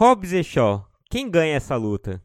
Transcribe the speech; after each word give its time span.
Hobbs 0.00 0.32
e 0.32 0.44
Shaw, 0.44 0.86
quem 1.10 1.28
ganha 1.28 1.56
essa 1.56 1.74
luta? 1.74 2.22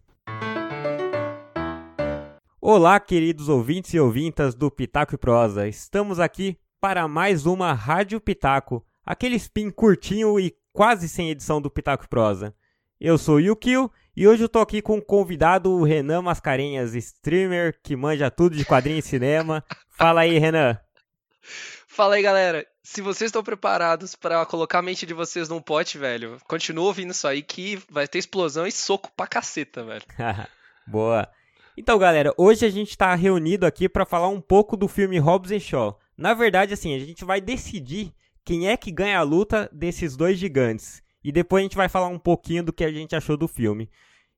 Olá, 2.62 3.00
queridos 3.00 3.50
ouvintes 3.50 3.96
e 3.96 4.00
ouvintas 4.00 4.54
do 4.54 4.70
Pitaco 4.70 5.16
e 5.16 5.18
Prosa. 5.18 5.68
Estamos 5.68 6.20
aqui 6.20 6.56
para 6.80 7.08
mais 7.08 7.48
uma 7.48 7.74
Rádio 7.74 8.22
Pitaco, 8.22 8.86
aquele 9.04 9.38
spin 9.38 9.72
curtinho 9.72 10.40
e 10.40 10.56
quase 10.72 11.10
sem 11.10 11.32
edição 11.32 11.60
do 11.60 11.72
Pitaco 11.72 12.06
e 12.06 12.08
Prosa. 12.08 12.54
Eu 13.02 13.18
sou 13.18 13.38
o 13.38 13.42
Yukio 13.42 13.90
e 14.16 14.28
hoje 14.28 14.44
eu 14.44 14.50
tô 14.50 14.60
aqui 14.60 14.80
com 14.80 15.00
o 15.00 15.02
convidado 15.02 15.72
o 15.72 15.84
Renan 15.84 16.22
Mascarenhas, 16.22 16.94
streamer 16.94 17.80
que 17.82 17.96
manja 17.96 18.30
tudo 18.30 18.56
de 18.56 18.66
quadrinho 18.66 19.00
e 19.00 19.02
cinema. 19.02 19.66
Fala 19.90 20.22
aí, 20.22 20.38
Renan. 20.38 20.78
Fala 21.94 22.16
aí, 22.16 22.24
galera. 22.24 22.66
Se 22.82 23.02
vocês 23.02 23.30
estão 23.30 23.44
preparados 23.44 24.16
para 24.16 24.44
colocar 24.48 24.80
a 24.80 24.82
mente 24.82 25.06
de 25.06 25.14
vocês 25.14 25.48
num 25.48 25.62
pote, 25.62 26.00
velho, 26.00 26.40
continua 26.48 26.86
ouvindo 26.86 27.12
isso 27.12 27.28
aí 27.28 27.44
que 27.44 27.80
vai 27.88 28.08
ter 28.08 28.18
explosão 28.18 28.66
e 28.66 28.72
soco 28.72 29.12
pra 29.16 29.28
caceta, 29.28 29.84
velho. 29.84 30.04
Boa. 30.88 31.30
Então, 31.78 32.00
galera, 32.00 32.34
hoje 32.36 32.66
a 32.66 32.70
gente 32.72 32.98
tá 32.98 33.14
reunido 33.14 33.64
aqui 33.64 33.88
para 33.88 34.08
falar 34.08 34.28
um 34.30 34.42
pouco 34.42 34.76
do 34.76 34.88
filme 34.88 35.20
Hobbs 35.20 35.52
e 35.52 35.60
Shaw. 35.60 36.00
Na 36.18 36.34
verdade, 36.34 36.74
assim, 36.74 36.96
a 36.96 37.00
gente 37.00 37.24
vai 37.24 37.40
decidir 37.40 38.12
quem 38.44 38.70
é 38.70 38.76
que 38.76 38.92
ganha 38.92 39.20
a 39.20 39.24
luta 39.24 39.70
desses 39.72 40.18
dois 40.18 40.40
gigantes. 40.40 41.04
E 41.24 41.32
depois 41.32 41.62
a 41.62 41.66
gente 41.66 41.78
vai 41.78 41.90
falar 41.90 42.08
um 42.08 42.20
pouquinho 42.20 42.64
do 42.64 42.74
que 42.74 42.84
a 42.84 42.92
gente 42.92 43.16
achou 43.16 43.38
do 43.38 43.48
filme. 43.48 43.88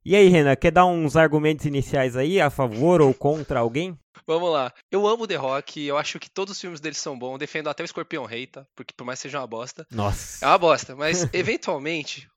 E 0.04 0.14
aí, 0.14 0.28
Renan, 0.28 0.58
quer 0.58 0.72
dar 0.72 0.88
uns 0.88 1.16
argumentos 1.16 1.66
iniciais 1.66 2.18
aí 2.18 2.42
a 2.42 2.50
favor 2.50 3.02
ou 3.02 3.14
contra 3.14 3.62
alguém? 3.62 3.98
Vamos 4.28 4.52
lá. 4.52 4.74
Eu 4.92 5.08
amo 5.08 5.28
The 5.28 5.36
Rock, 5.36 5.82
eu 5.82 5.98
acho 5.98 6.20
que 6.20 6.30
todos 6.30 6.54
os 6.54 6.62
filmes 6.62 6.80
dele 6.80 6.96
são 6.96 7.18
bons. 7.18 7.38
Defendo 7.38 7.70
até 7.70 7.84
o 7.84 7.86
Escorpião 7.86 8.26
Rei, 8.26 8.48
tá? 8.48 8.66
Porque 8.76 8.94
por 8.94 9.06
mais 9.06 9.20
que 9.20 9.24
seja 9.24 9.40
uma 9.40 9.48
bosta. 9.48 9.86
Nossa. 9.92 10.44
É 10.44 10.48
uma 10.48 10.58
bosta, 10.58 10.96
mas 10.96 11.28
eventualmente, 11.34 12.28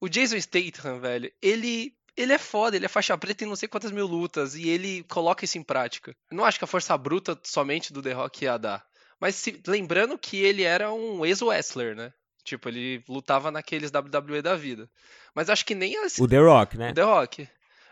o 0.00 0.08
Jason 0.08 0.40
Statham, 0.40 1.00
velho, 1.00 1.32
ele. 1.40 1.94
Ele 2.16 2.32
é 2.32 2.38
foda, 2.38 2.76
ele 2.76 2.84
é 2.84 2.88
faixa 2.88 3.16
preta 3.16 3.44
em 3.44 3.46
não 3.46 3.56
sei 3.56 3.68
quantas 3.68 3.92
mil 3.92 4.06
lutas 4.06 4.54
e 4.54 4.68
ele 4.68 5.04
coloca 5.04 5.44
isso 5.44 5.56
em 5.56 5.62
prática. 5.62 6.14
Eu 6.30 6.36
não 6.36 6.44
acho 6.44 6.58
que 6.58 6.64
a 6.64 6.68
força 6.68 6.98
bruta 6.98 7.38
somente 7.44 7.92
do 7.92 8.02
The 8.02 8.12
Rock 8.12 8.44
ia 8.44 8.58
dar. 8.58 8.84
Mas 9.18 9.36
se, 9.36 9.62
lembrando 9.66 10.18
que 10.18 10.36
ele 10.36 10.64
era 10.64 10.92
um 10.92 11.24
ex-wrestler, 11.24 11.94
né? 11.94 12.12
Tipo, 12.44 12.68
ele 12.68 13.02
lutava 13.08 13.50
naqueles 13.50 13.92
WWE 13.92 14.42
da 14.42 14.56
vida. 14.56 14.90
Mas 15.34 15.48
acho 15.48 15.64
que 15.64 15.74
nem 15.74 15.96
assim. 15.98 16.22
O 16.22 16.28
The 16.28 16.38
Rock, 16.38 16.76
né? 16.76 16.90
O 16.90 16.94
The 16.94 17.02
Rock. 17.02 17.48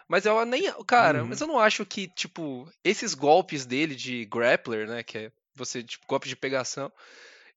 Mas 0.09 0.25
eu 0.25 0.45
nem. 0.47 0.73
Cara, 0.87 1.23
uhum. 1.23 1.29
mas 1.29 1.41
eu 1.41 1.47
não 1.47 1.59
acho 1.59 1.85
que, 1.85 2.09
tipo, 2.09 2.67
esses 2.83 3.13
golpes 3.15 3.67
dele 3.67 3.95
de 3.95 4.25
grappler, 4.25 4.89
né? 4.89 5.03
Que 5.03 5.19
é 5.19 5.33
você, 5.55 5.83
tipo, 5.83 6.07
golpe 6.07 6.29
de 6.29 6.35
pegação, 6.35 6.91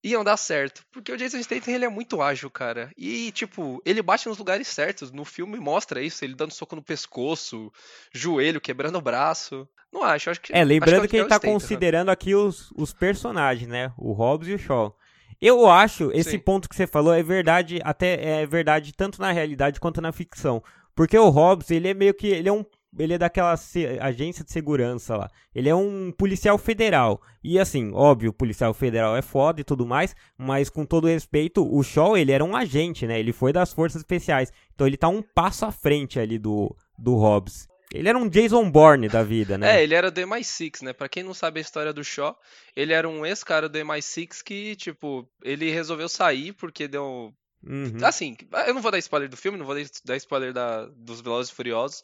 iam 0.04 0.24
dar 0.24 0.36
certo. 0.36 0.84
Porque 0.92 1.12
o 1.12 1.18
Jason 1.18 1.42
Statham, 1.42 1.74
ele 1.74 1.86
é 1.86 1.90
muito 1.90 2.22
ágil, 2.22 2.50
cara. 2.50 2.92
E, 2.98 3.32
tipo, 3.32 3.82
ele 3.86 4.02
bate 4.02 4.28
nos 4.28 4.38
lugares 4.38 4.68
certos. 4.68 5.12
No 5.12 5.24
filme 5.24 5.60
mostra 5.60 6.02
isso, 6.02 6.26
ele 6.26 6.36
dando 6.36 6.54
soco 6.54 6.76
no 6.76 6.84
pescoço, 6.84 7.72
joelho, 8.14 8.60
quebrando 8.60 8.98
o 8.98 9.02
braço. 9.02 9.68
Não 9.92 10.04
acho, 10.04 10.30
acho 10.30 10.42
que. 10.42 10.54
É, 10.54 10.64
lembrando 10.64 11.04
que, 11.04 11.10
que, 11.10 11.18
ele 11.18 11.30
tá 11.30 11.36
Statham, 11.36 11.54
considerando 11.54 12.08
né? 12.08 12.14
aqui 12.14 12.36
os, 12.36 12.72
os 12.76 12.94
personagens, 12.94 13.70
né? 13.70 13.94
O 13.98 14.12
Hobbs 14.12 14.50
e 14.50 14.54
o 14.54 14.60
Shaw. 14.60 14.98
Eu 15.42 15.68
acho, 15.68 16.12
esse 16.14 16.32
Sim. 16.32 16.40
ponto 16.40 16.70
que 16.70 16.76
você 16.76 16.86
falou 16.86 17.12
é 17.12 17.24
verdade, 17.24 17.80
até 17.84 18.42
é 18.42 18.46
verdade 18.46 18.94
tanto 18.94 19.20
na 19.20 19.32
realidade 19.32 19.80
quanto 19.80 20.00
na 20.00 20.12
ficção. 20.12 20.64
Porque 20.96 21.18
o 21.18 21.30
Hobbs, 21.30 21.72
ele 21.72 21.88
é 21.88 21.94
meio 21.94 22.14
que. 22.14 22.28
Ele 22.28 22.50
é 22.50 22.52
um. 22.52 22.66
Ele 23.00 23.14
é 23.14 23.18
daquela 23.18 23.56
agência 24.02 24.44
de 24.44 24.52
segurança 24.52 25.16
lá. 25.16 25.30
Ele 25.56 25.70
é 25.70 25.76
um 25.76 26.12
policial 26.12 26.58
federal. 26.58 27.22
E 27.42 27.58
assim, 27.58 27.90
óbvio, 27.94 28.34
policial 28.34 28.74
federal 28.74 29.16
é 29.16 29.22
foda 29.22 29.62
e 29.62 29.64
tudo 29.64 29.86
mais. 29.86 30.14
Mas 30.38 30.70
com 30.70 30.86
todo 30.86 31.08
respeito, 31.08 31.66
o 31.66 31.82
Shaw, 31.84 32.18
ele 32.18 32.34
era 32.34 32.44
um 32.44 32.54
agente, 32.54 33.08
né? 33.08 33.18
Ele 33.18 33.32
foi 33.32 33.54
das 33.54 33.72
forças 33.72 34.02
especiais. 34.02 34.52
Então 34.76 34.86
ele 34.86 34.98
tá 34.98 35.08
um 35.08 35.22
passo 35.22 35.64
à 35.64 35.72
frente 35.72 36.20
ali 36.20 36.38
do, 36.38 36.76
do 36.98 37.16
Hobbs. 37.16 37.66
Ele 37.94 38.08
era 38.08 38.18
um 38.18 38.28
Jason 38.28 38.70
Bourne 38.72 39.10
da 39.10 39.22
vida, 39.22 39.58
né? 39.58 39.78
É, 39.80 39.84
ele 39.84 39.94
era 39.94 40.10
do 40.10 40.22
MI6, 40.22 40.82
né? 40.82 40.94
Pra 40.94 41.10
quem 41.10 41.24
não 41.24 41.34
sabe 41.34 41.60
a 41.60 41.62
história 41.62 41.92
do 41.92 42.04
Shaw, 42.04 42.38
ele 42.74 42.94
era 42.94 43.08
um 43.08 43.26
ex-cara 43.26 43.68
do 43.68 43.78
MI6 43.80 44.42
que, 44.44 44.76
tipo, 44.78 45.28
ele 45.44 45.70
resolveu 45.70 46.08
sair 46.08 46.54
porque 46.54 46.88
deu 46.88 47.34
Uhum. 47.64 48.04
Assim, 48.04 48.36
eu 48.66 48.74
não 48.74 48.82
vou 48.82 48.92
dar 48.92 48.98
spoiler 48.98 49.30
do 49.30 49.38
filme, 49.38 49.58
não 49.58 49.66
vou 49.66 49.76
dar 50.04 50.16
spoiler 50.18 50.52
da, 50.52 50.86
dos 50.88 51.22
Velozes 51.22 51.52
e 51.52 51.56
Furiosos. 51.56 52.04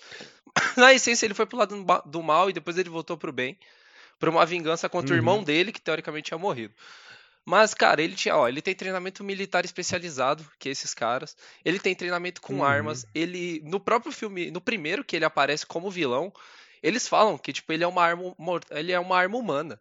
Na 0.78 0.94
essência, 0.94 1.26
ele 1.26 1.34
foi 1.34 1.46
pro 1.46 1.58
lado 1.58 1.86
do 2.06 2.24
mal 2.24 2.50
e 2.50 2.54
depois 2.54 2.78
ele 2.78 2.90
voltou 2.90 3.18
pro 3.18 3.32
bem. 3.32 3.58
Pra 4.20 4.30
uma 4.30 4.46
vingança 4.46 4.90
contra 4.90 5.12
uhum. 5.12 5.16
o 5.16 5.20
irmão 5.20 5.44
dele, 5.44 5.72
que 5.72 5.82
teoricamente 5.82 6.28
tinha 6.28 6.38
morrido. 6.38 6.74
Mas, 7.46 7.74
cara, 7.74 8.02
ele 8.02 8.16
tinha, 8.16 8.36
ó, 8.36 8.48
ele 8.48 8.62
tem 8.62 8.76
treinamento 8.76 9.24
militar 9.24 9.64
especializado, 9.64 10.46
que 10.60 10.70
é 10.70 10.72
esses 10.72 10.94
caras. 10.94 11.36
Ele 11.64 11.80
tem 11.80 11.96
treinamento 11.96 12.42
com 12.42 12.56
uhum. 12.56 12.64
armas. 12.64 13.06
Ele, 13.16 13.62
no 13.64 13.80
próprio 13.80 14.12
filme, 14.12 14.52
no 14.52 14.60
primeiro 14.60 15.04
que 15.04 15.16
ele 15.16 15.26
aparece 15.26 15.66
como 15.66 15.90
vilão, 15.90 16.34
eles 16.84 17.08
falam 17.08 17.38
que, 17.38 17.54
tipo, 17.54 17.72
ele 17.72 17.84
é 17.84 17.88
uma 17.88 18.04
arma, 18.04 18.36
ele 18.72 18.92
é 18.92 19.00
uma 19.00 19.18
arma 19.18 19.38
humana. 19.38 19.80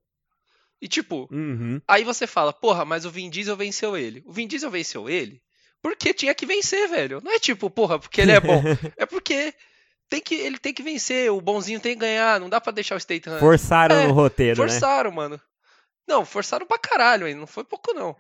E, 0.80 0.86
tipo, 0.86 1.26
uhum. 1.32 1.80
aí 1.88 2.04
você 2.04 2.26
fala, 2.26 2.52
porra, 2.52 2.84
mas 2.84 3.04
o 3.04 3.10
Vin 3.10 3.30
Diesel 3.30 3.56
venceu 3.56 3.96
ele. 3.96 4.22
O 4.26 4.32
Vin 4.32 4.46
Diesel 4.46 4.70
venceu 4.70 5.08
ele 5.08 5.42
porque 5.86 6.12
tinha 6.12 6.34
que 6.34 6.44
vencer, 6.44 6.88
velho. 6.88 7.20
Não 7.22 7.32
é 7.32 7.38
tipo, 7.38 7.70
porra, 7.70 7.96
porque 7.96 8.20
ele 8.20 8.32
é 8.32 8.40
bom. 8.40 8.60
é 8.98 9.06
porque 9.06 9.54
tem 10.08 10.20
que, 10.20 10.34
ele 10.34 10.58
tem 10.58 10.74
que 10.74 10.82
vencer, 10.82 11.30
o 11.30 11.40
bonzinho 11.40 11.78
tem 11.78 11.94
que 11.94 12.00
ganhar, 12.00 12.40
não 12.40 12.48
dá 12.48 12.60
para 12.60 12.72
deixar 12.72 12.96
o 12.96 13.00
Statham. 13.00 13.38
Forçaram 13.38 13.94
é, 13.94 14.08
no 14.08 14.12
roteiro, 14.12 14.56
forçaram, 14.56 14.74
né? 14.74 14.80
Forçaram, 14.80 15.12
mano. 15.12 15.40
Não, 16.08 16.24
forçaram 16.24 16.66
pra 16.66 16.76
caralho, 16.76 17.32
não 17.36 17.46
foi 17.46 17.62
pouco 17.62 17.94
não. 17.94 18.16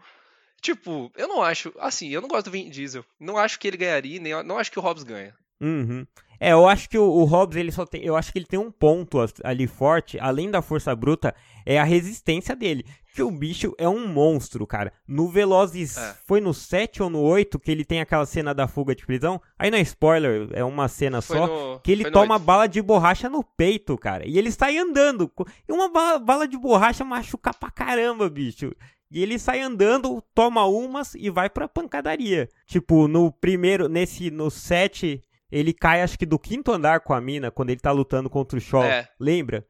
Tipo, 0.62 1.10
eu 1.16 1.26
não 1.26 1.42
acho, 1.42 1.74
assim, 1.80 2.08
eu 2.08 2.20
não 2.20 2.28
gosto 2.28 2.44
do 2.44 2.52
Vin 2.52 2.70
Diesel. 2.70 3.04
Não 3.18 3.36
acho 3.36 3.58
que 3.58 3.66
ele 3.66 3.76
ganharia, 3.76 4.20
nem 4.20 4.44
não 4.44 4.58
acho 4.58 4.70
que 4.70 4.78
o 4.78 4.82
Hobbs 4.82 5.02
ganha. 5.02 5.34
Uhum. 5.60 6.06
É, 6.40 6.52
eu 6.52 6.68
acho 6.68 6.88
que 6.88 6.98
o, 6.98 7.04
o 7.04 7.24
Hobbs, 7.24 7.56
ele 7.56 7.72
só 7.72 7.84
tem. 7.84 8.04
Eu 8.04 8.16
acho 8.16 8.32
que 8.32 8.38
ele 8.38 8.46
tem 8.46 8.58
um 8.58 8.70
ponto 8.70 9.18
ali 9.42 9.66
forte, 9.66 10.18
além 10.20 10.50
da 10.50 10.62
força 10.62 10.94
bruta, 10.94 11.34
é 11.64 11.78
a 11.78 11.84
resistência 11.84 12.54
dele. 12.54 12.84
Que 13.14 13.22
o 13.22 13.30
bicho 13.30 13.74
é 13.78 13.88
um 13.88 14.06
monstro, 14.06 14.66
cara. 14.66 14.92
No 15.08 15.28
Velozes. 15.28 15.96
É. 15.96 16.14
Foi 16.26 16.40
no 16.40 16.52
7 16.52 17.02
ou 17.02 17.08
no 17.08 17.20
8 17.22 17.58
que 17.58 17.70
ele 17.70 17.84
tem 17.84 18.00
aquela 18.00 18.26
cena 18.26 18.54
da 18.54 18.68
fuga 18.68 18.94
de 18.94 19.06
prisão. 19.06 19.40
Aí 19.58 19.70
não 19.70 19.78
é 19.78 19.80
spoiler, 19.80 20.48
é 20.52 20.62
uma 20.62 20.86
cena 20.86 21.22
foi 21.22 21.38
só. 21.38 21.46
No, 21.46 21.80
que 21.80 21.90
ele 21.90 22.10
toma 22.10 22.38
bala 22.38 22.66
de 22.66 22.82
borracha 22.82 23.28
no 23.28 23.42
peito, 23.42 23.96
cara. 23.96 24.28
E 24.28 24.38
ele 24.38 24.52
sai 24.52 24.76
andando. 24.76 25.32
E 25.66 25.72
uma 25.72 25.88
bala, 25.88 26.18
bala 26.18 26.46
de 26.46 26.58
borracha 26.58 27.04
machuca 27.04 27.54
pra 27.54 27.70
caramba, 27.70 28.28
bicho. 28.28 28.70
E 29.10 29.22
ele 29.22 29.38
sai 29.38 29.60
andando, 29.60 30.22
toma 30.34 30.66
umas 30.66 31.14
e 31.14 31.30
vai 31.30 31.48
pra 31.48 31.68
pancadaria. 31.68 32.48
Tipo, 32.66 33.06
no 33.06 33.30
primeiro, 33.30 33.88
nesse, 33.88 34.30
no 34.30 34.50
7, 34.50 35.22
ele 35.50 35.72
cai, 35.72 36.02
acho 36.02 36.18
que 36.18 36.26
do 36.26 36.38
quinto 36.38 36.72
andar 36.72 37.00
com 37.00 37.14
a 37.14 37.20
mina, 37.20 37.50
quando 37.50 37.70
ele 37.70 37.80
tá 37.80 37.92
lutando 37.92 38.28
contra 38.28 38.58
o 38.58 38.60
Shaw. 38.60 38.84
É. 38.84 39.08
Lembra? 39.18 39.66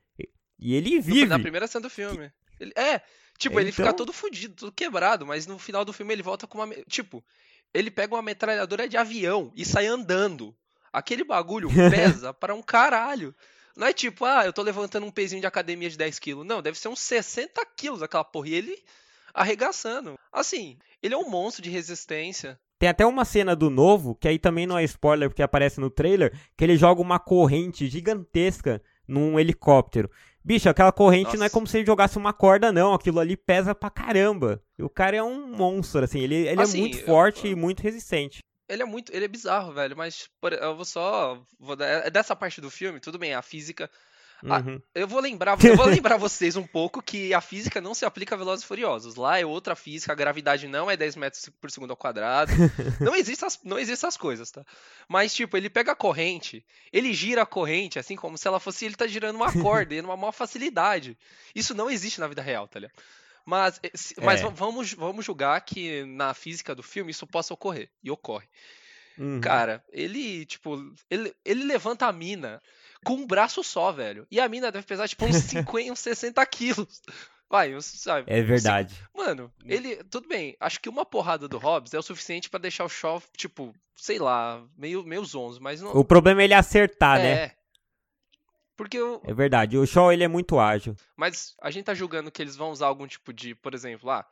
E 0.58 0.74
ele 0.74 1.00
vive. 1.00 1.26
Na 1.26 1.38
primeira 1.38 1.66
cena 1.66 1.82
do 1.82 1.90
filme. 1.90 2.32
Ele, 2.58 2.72
é, 2.74 3.02
tipo, 3.38 3.60
ele 3.60 3.70
fica 3.70 3.88
então 3.88 3.96
todo 3.96 4.12
fudido, 4.12 4.54
todo 4.54 4.72
quebrado, 4.72 5.26
mas 5.26 5.46
no 5.46 5.58
final 5.58 5.84
do 5.84 5.92
filme 5.92 6.14
ele 6.14 6.22
volta 6.22 6.46
com 6.46 6.58
uma. 6.58 6.74
Tipo, 6.88 7.22
ele 7.74 7.90
pega 7.90 8.14
uma 8.14 8.22
metralhadora 8.22 8.88
de 8.88 8.96
avião 8.96 9.52
e 9.54 9.64
sai 9.64 9.86
andando. 9.86 10.56
Aquele 10.92 11.24
bagulho 11.24 11.68
pesa 11.90 12.32
para 12.32 12.54
um 12.54 12.62
caralho. 12.62 13.34
Não 13.76 13.86
é 13.86 13.92
tipo, 13.92 14.24
ah, 14.24 14.46
eu 14.46 14.52
tô 14.54 14.62
levantando 14.62 15.04
um 15.06 15.10
pezinho 15.10 15.42
de 15.42 15.46
academia 15.46 15.90
de 15.90 15.98
10 15.98 16.18
quilos. 16.18 16.46
Não, 16.46 16.62
deve 16.62 16.78
ser 16.78 16.88
uns 16.88 17.00
60 17.00 17.62
quilos 17.76 18.02
aquela 18.02 18.24
porra. 18.24 18.48
E 18.48 18.54
ele 18.54 18.84
arregaçando. 19.34 20.18
Assim, 20.32 20.78
ele 21.02 21.12
é 21.12 21.18
um 21.18 21.28
monstro 21.28 21.62
de 21.62 21.68
resistência. 21.68 22.58
Tem 22.78 22.88
até 22.88 23.06
uma 23.06 23.24
cena 23.24 23.56
do 23.56 23.70
novo, 23.70 24.14
que 24.14 24.28
aí 24.28 24.38
também 24.38 24.66
não 24.66 24.76
é 24.76 24.84
spoiler 24.84 25.30
porque 25.30 25.42
aparece 25.42 25.80
no 25.80 25.90
trailer, 25.90 26.38
que 26.56 26.64
ele 26.64 26.76
joga 26.76 27.00
uma 27.00 27.18
corrente 27.18 27.86
gigantesca 27.88 28.82
num 29.08 29.38
helicóptero. 29.38 30.10
Bicho, 30.44 30.68
aquela 30.68 30.92
corrente 30.92 31.24
Nossa. 31.24 31.38
não 31.38 31.46
é 31.46 31.50
como 31.50 31.66
se 31.66 31.78
ele 31.78 31.86
jogasse 31.86 32.16
uma 32.16 32.32
corda, 32.32 32.70
não. 32.70 32.94
Aquilo 32.94 33.18
ali 33.18 33.36
pesa 33.36 33.74
pra 33.74 33.90
caramba. 33.90 34.62
E 34.78 34.82
o 34.82 34.88
cara 34.88 35.16
é 35.16 35.22
um 35.22 35.48
monstro, 35.48 36.04
assim. 36.04 36.20
Ele, 36.20 36.36
ele 36.36 36.60
é 36.60 36.62
assim, 36.62 36.78
é 36.78 36.80
muito 36.82 37.04
forte 37.04 37.46
eu... 37.46 37.52
e 37.52 37.56
muito 37.56 37.80
resistente. 37.80 38.38
Ele 38.68 38.82
é 38.82 38.86
muito. 38.86 39.12
Ele 39.12 39.24
é 39.24 39.28
bizarro, 39.28 39.72
velho. 39.72 39.96
Mas 39.96 40.28
eu 40.60 40.76
vou 40.76 40.84
só. 40.84 41.42
Vou 41.58 41.74
dar, 41.74 42.06
é 42.06 42.10
dessa 42.10 42.36
parte 42.36 42.60
do 42.60 42.70
filme, 42.70 43.00
tudo 43.00 43.18
bem, 43.18 43.34
a 43.34 43.42
física 43.42 43.90
uhum. 44.42 44.76
Ah, 44.76 44.80
eu 44.94 45.06
vou 45.08 45.20
lembrar, 45.20 45.56
eu 45.64 45.76
vou 45.76 45.86
lembrar 45.86 46.16
vocês 46.16 46.56
um 46.56 46.66
pouco 46.66 47.02
que 47.02 47.32
a 47.32 47.40
física 47.40 47.80
não 47.80 47.94
se 47.94 48.04
aplica 48.04 48.34
a 48.34 48.38
Velozes 48.38 48.64
e 48.64 48.68
Furiosos. 48.68 49.16
Lá 49.16 49.38
é 49.38 49.46
outra 49.46 49.74
física, 49.74 50.12
a 50.12 50.16
gravidade 50.16 50.66
não 50.68 50.90
é 50.90 50.96
10 50.96 51.16
metros 51.16 51.48
por 51.60 51.70
segundo 51.70 51.90
ao 51.90 51.96
quadrado. 51.96 52.52
não 53.00 53.14
existem 53.14 53.46
as, 53.46 53.60
não 53.62 53.78
existe 53.78 54.04
essas 54.04 54.16
coisas, 54.16 54.50
tá? 54.50 54.64
Mas, 55.08 55.34
tipo, 55.34 55.56
ele 55.56 55.70
pega 55.70 55.92
a 55.92 55.96
corrente, 55.96 56.64
ele 56.92 57.12
gira 57.12 57.42
a 57.42 57.46
corrente, 57.46 57.98
assim 57.98 58.16
como 58.16 58.36
se 58.36 58.46
ela 58.46 58.60
fosse 58.60 58.84
ele 58.84 58.94
tá 58.94 59.06
girando 59.06 59.36
uma 59.36 59.52
corda, 59.52 59.94
e 59.94 60.02
numa 60.02 60.16
maior 60.16 60.32
facilidade. 60.32 61.16
Isso 61.54 61.74
não 61.74 61.90
existe 61.90 62.20
na 62.20 62.28
vida 62.28 62.42
real, 62.42 62.68
tá 62.68 62.80
ligado? 62.80 62.94
Mas, 63.46 63.78
eh, 63.82 63.92
mas 64.22 64.40
é. 64.40 64.50
vamos, 64.50 64.92
vamos 64.92 65.24
julgar 65.24 65.60
que 65.60 66.04
na 66.04 66.34
física 66.34 66.74
do 66.74 66.82
filme 66.82 67.12
isso 67.12 67.26
possa 67.26 67.54
ocorrer. 67.54 67.88
E 68.02 68.10
ocorre. 68.10 68.48
Uhum. 69.16 69.40
Cara, 69.40 69.82
ele, 69.92 70.44
tipo, 70.44 70.92
ele, 71.08 71.34
ele 71.44 71.64
levanta 71.64 72.06
a 72.06 72.12
mina 72.12 72.60
com 73.06 73.14
um 73.14 73.26
braço 73.26 73.62
só, 73.62 73.92
velho. 73.92 74.26
E 74.28 74.40
a 74.40 74.48
mina 74.48 74.72
deve 74.72 74.84
pesar 74.84 75.06
tipo 75.08 75.24
uns 75.24 75.36
50, 75.46 75.92
uns 75.92 76.00
60 76.00 76.44
quilos. 76.46 77.00
Vai, 77.48 77.80
sabe? 77.80 78.24
É 78.26 78.42
verdade. 78.42 79.00
Mano, 79.14 79.52
ele. 79.64 80.02
Tudo 80.04 80.28
bem, 80.28 80.56
acho 80.58 80.80
que 80.80 80.88
uma 80.88 81.06
porrada 81.06 81.46
do 81.46 81.56
Hobbs 81.56 81.94
é 81.94 81.98
o 82.00 82.02
suficiente 82.02 82.50
para 82.50 82.58
deixar 82.58 82.84
o 82.84 82.88
Shaw, 82.88 83.22
tipo, 83.36 83.72
sei 83.94 84.18
lá, 84.18 84.60
meio, 84.76 85.04
meio 85.04 85.24
zonzo, 85.24 85.62
mas 85.62 85.80
não. 85.80 85.92
O 85.92 86.04
problema 86.04 86.42
é 86.42 86.44
ele 86.44 86.54
acertar, 86.54 87.20
é, 87.20 87.22
né? 87.22 87.30
É. 87.30 87.56
Porque 88.76 88.98
eu... 88.98 89.22
É 89.24 89.32
verdade, 89.32 89.78
o 89.78 89.86
Shaw 89.86 90.12
ele 90.12 90.24
é 90.24 90.28
muito 90.28 90.58
ágil. 90.58 90.96
Mas 91.16 91.54
a 91.62 91.70
gente 91.70 91.84
tá 91.84 91.94
julgando 91.94 92.32
que 92.32 92.42
eles 92.42 92.56
vão 92.56 92.72
usar 92.72 92.88
algum 92.88 93.06
tipo 93.06 93.32
de, 93.32 93.54
por 93.54 93.72
exemplo, 93.72 94.08
lá. 94.08 94.18
Ah, 94.18 94.26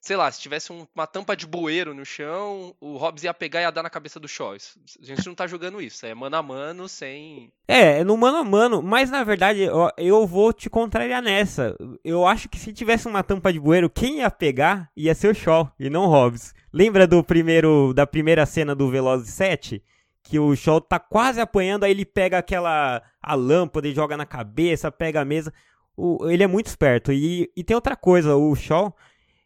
sei 0.00 0.16
lá, 0.16 0.30
se 0.30 0.40
tivesse 0.40 0.72
um, 0.72 0.86
uma 0.94 1.06
tampa 1.06 1.36
de 1.36 1.46
bueiro 1.46 1.92
no 1.92 2.06
chão, 2.06 2.74
o 2.80 2.96
Hobbs 2.96 3.22
ia 3.22 3.34
pegar 3.34 3.60
e 3.60 3.64
ia 3.64 3.70
dar 3.70 3.82
na 3.82 3.90
cabeça 3.90 4.18
do 4.18 4.26
Shaw. 4.26 4.54
A 4.54 5.04
gente 5.04 5.26
não 5.26 5.34
tá 5.34 5.46
jogando 5.46 5.80
isso, 5.80 6.06
é 6.06 6.14
mano 6.14 6.36
a 6.36 6.42
mano, 6.42 6.88
sem. 6.88 7.52
É, 7.68 8.00
é 8.00 8.04
no 8.04 8.16
mano 8.16 8.38
a 8.38 8.44
mano, 8.44 8.82
mas 8.82 9.10
na 9.10 9.22
verdade 9.22 9.60
eu, 9.60 9.90
eu 9.98 10.26
vou 10.26 10.52
te 10.52 10.70
contrariar 10.70 11.22
nessa. 11.22 11.76
Eu 12.02 12.26
acho 12.26 12.48
que 12.48 12.58
se 12.58 12.72
tivesse 12.72 13.06
uma 13.06 13.22
tampa 13.22 13.52
de 13.52 13.60
bueiro, 13.60 13.90
quem 13.90 14.18
ia 14.18 14.30
pegar 14.30 14.90
ia 14.96 15.14
ser 15.14 15.28
o 15.28 15.34
Shaw 15.34 15.70
e 15.78 15.90
não 15.90 16.04
o 16.04 16.08
Hobbs. 16.08 16.54
Lembra 16.72 17.06
do 17.06 17.22
primeiro 17.22 17.92
da 17.92 18.06
primeira 18.06 18.46
cena 18.46 18.74
do 18.74 18.90
Velozes 18.90 19.34
7? 19.34 19.82
Que 20.22 20.38
o 20.38 20.54
Shaw 20.56 20.80
tá 20.80 20.98
quase 20.98 21.40
apanhando, 21.40 21.84
aí 21.84 21.90
ele 21.90 22.04
pega 22.06 22.38
aquela 22.38 23.02
a 23.22 23.34
lâmpada 23.34 23.86
e 23.86 23.94
joga 23.94 24.16
na 24.16 24.24
cabeça, 24.24 24.90
pega 24.90 25.20
a 25.20 25.24
mesa. 25.24 25.52
O, 25.96 26.30
ele 26.30 26.42
é 26.42 26.46
muito 26.46 26.68
esperto. 26.68 27.12
E, 27.12 27.50
e 27.54 27.62
tem 27.62 27.74
outra 27.74 27.96
coisa, 27.96 28.36
o 28.36 28.54
Shaw, 28.54 28.94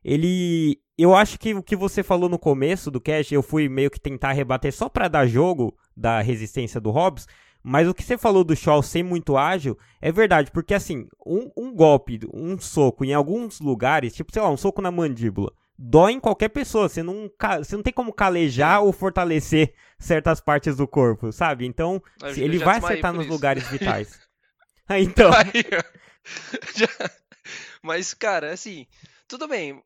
ele. 0.05 0.79
Eu 0.97 1.15
acho 1.15 1.39
que 1.39 1.55
o 1.55 1.63
que 1.63 1.75
você 1.75 2.03
falou 2.03 2.29
no 2.29 2.39
começo 2.39 2.91
do 2.91 3.01
cast, 3.01 3.35
eu 3.35 3.43
fui 3.43 3.69
meio 3.69 3.91
que 3.91 3.99
tentar 3.99 4.33
rebater 4.33 4.73
só 4.73 4.89
para 4.89 5.09
dar 5.09 5.27
jogo 5.27 5.77
da 5.97 6.21
resistência 6.21 6.81
do 6.81 6.91
Hobbs. 6.91 7.27
Mas 7.67 7.89
o 7.89 7.95
que 7.95 8.03
você 8.03 8.19
falou 8.19 8.45
do 8.45 8.55
Shaw 8.55 8.83
ser 8.83 9.03
muito 9.03 9.39
ágil 9.39 9.79
é 10.01 10.13
verdade, 10.13 10.51
porque 10.51 10.75
assim, 10.75 11.09
um, 11.25 11.51
um, 11.57 11.75
golpe, 11.75 12.21
um 12.33 12.59
soco 12.59 13.07
em 13.07 13.15
alguns 13.15 13.59
lugares, 13.59 14.15
tipo, 14.15 14.31
sei 14.31 14.43
lá, 14.43 14.51
um 14.51 14.57
soco 14.57 14.83
na 14.83 14.91
mandíbula, 14.91 15.51
dói 15.79 16.13
em 16.13 16.21
qualquer 16.21 16.51
pessoa. 16.51 16.91
Você 16.91 17.03
não, 17.03 17.31
você 17.59 17.75
não 17.75 17.83
tem 17.83 17.93
como 17.93 18.13
calejar 18.13 18.83
ou 18.83 18.93
fortalecer 18.93 19.73
certas 19.99 20.43
partes 20.43 20.77
do 20.77 20.87
corpo, 20.87 21.33
sabe? 21.33 21.65
Então, 21.65 22.03
ele 22.37 22.59
vai 22.59 22.77
acertar 22.77 23.15
nos 23.15 23.25
isso. 23.25 23.33
lugares 23.33 23.67
vitais. 23.69 24.21
então. 25.01 25.31
Mas, 27.83 28.15
cara, 28.15 28.53
assim, 28.53 28.87
tudo 29.27 29.49
bem. 29.49 29.83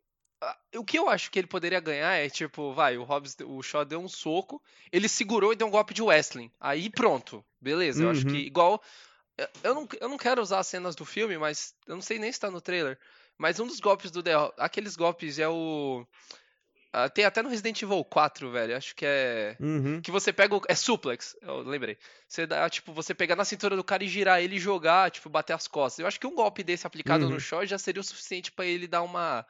O 0.76 0.85
que 0.85 0.99
eu 0.99 1.08
acho 1.08 1.31
que 1.31 1.38
ele 1.38 1.49
poderia 1.49 1.81
ganhar 1.81 2.14
é 2.14 2.29
tipo, 2.29 2.73
vai, 2.73 2.96
o 2.96 3.02
Hobbs, 3.02 3.37
o 3.44 3.62
Shaw 3.62 3.85
deu 3.85 4.00
um 4.00 4.08
soco, 4.08 4.62
ele 4.93 5.08
segurou 5.08 5.52
e 5.52 5.56
deu 5.56 5.67
um 5.67 5.70
golpe 5.70 5.93
de 5.93 6.02
wrestling. 6.02 6.50
Aí 6.61 6.88
pronto, 6.88 7.44
beleza. 7.61 8.00
Uhum. 8.00 8.06
Eu 8.06 8.11
acho 8.12 8.25
que 8.25 8.32
uhum. 8.32 8.38
igual. 8.38 8.82
Eu 9.62 9.75
não, 9.75 9.88
eu 10.00 10.08
não 10.08 10.19
quero 10.19 10.43
usar 10.43 10.58
as 10.58 10.67
cenas 10.67 10.96
do 10.96 11.05
filme, 11.05 11.38
mas 11.38 11.75
eu 11.87 11.94
não 11.94 12.02
sei 12.02 12.19
nem 12.19 12.31
se 12.31 12.40
tá 12.40 12.50
no 12.50 12.61
trailer. 12.61 12.99
Mas 13.37 13.61
um 13.61 13.67
dos 13.67 13.79
golpes 13.79 14.11
do 14.11 14.23
The 14.23 14.32
aqueles 14.58 14.96
golpes 14.96 15.38
é 15.38 15.49
o. 15.49 16.05
Uh, 16.94 17.11
tem 17.12 17.25
até 17.25 17.43
no 17.43 17.49
Resident 17.49 17.81
Evil 17.82 18.05
4, 18.05 18.50
velho. 18.50 18.76
Acho 18.76 18.96
que 18.96 19.06
é. 19.06 19.56
Uhum. 19.61 20.00
Que 20.00 20.11
você 20.11 20.32
pega 20.32 20.56
o. 20.56 20.62
É 20.69 20.75
suplex, 20.75 21.37
eu 21.43 21.61
lembrei. 21.61 21.96
Você 22.29 22.46
dá, 22.46 22.69
tipo, 22.69 22.93
você 22.93 23.14
pegar 23.14 23.37
na 23.37 23.44
cintura 23.44 23.76
do 23.76 23.84
cara 23.84 24.02
e 24.02 24.08
girar 24.08 24.43
ele 24.43 24.56
e 24.56 24.61
jogar, 24.61 25.11
tipo, 25.11 25.29
bater 25.29 25.52
as 25.52 25.69
costas. 25.69 26.00
Eu 26.00 26.06
acho 26.06 26.19
que 26.19 26.26
um 26.26 26.34
golpe 26.34 26.64
desse 26.64 26.87
aplicado 26.87 27.25
uhum. 27.25 27.31
no 27.31 27.41
Shaw 27.41 27.64
já 27.64 27.79
seria 27.79 28.00
o 28.00 28.05
suficiente 28.05 28.50
para 28.50 28.67
ele 28.67 28.88
dar 28.88 29.02
uma 29.02 29.46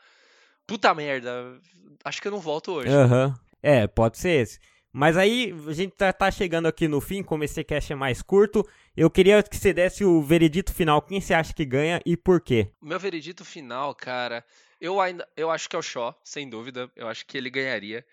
puta 0.69 0.95
merda, 0.95 1.59
acho 2.05 2.21
que 2.21 2.29
eu 2.29 2.33
não 2.33 2.39
volto 2.39 2.73
hoje. 2.73 2.91
Uhum. 2.95 3.35
É, 3.61 3.89
pode 3.89 4.19
ser 4.19 4.43
esse. 4.43 4.61
Mas 4.93 5.17
aí, 5.17 5.55
a 5.67 5.73
gente 5.73 5.93
tá, 5.93 6.13
tá, 6.13 6.31
chegando 6.31 6.67
aqui 6.67 6.87
no 6.87 7.01
fim, 7.01 7.23
como 7.23 7.43
esse 7.43 7.63
cast 7.65 7.93
é 7.93 7.97
mais 7.97 8.23
curto, 8.23 8.67
eu 8.97 9.11
queria 9.11 9.43
que 9.43 9.57
você 9.57 9.73
desse 9.73 10.05
o 10.05 10.23
veredito 10.23 10.73
final. 10.73 11.03
Quem 11.03 11.21
você 11.21 11.35
acha 11.35 11.53
que 11.53 11.65
ganha 11.65 12.01
e 12.05 12.17
por 12.17 12.41
quê? 12.41 12.71
O 12.81 12.87
meu 12.87 12.99
veredito 12.99 13.45
final, 13.45 13.95
cara, 13.95 14.45
eu 14.81 15.01
ainda 15.01 15.27
eu 15.37 15.51
acho 15.51 15.69
que 15.69 15.77
é 15.77 15.79
o 15.79 15.83
Shaw, 15.83 16.15
sem 16.23 16.49
dúvida. 16.49 16.91
Eu 16.95 17.09
acho 17.09 17.27
que 17.27 17.37
ele 17.37 17.51
ganharia. 17.51 18.05